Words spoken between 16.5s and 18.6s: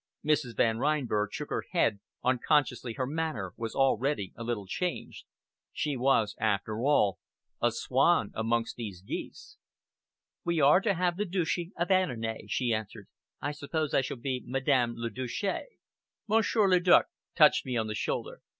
le Duc touched me on the shoulder.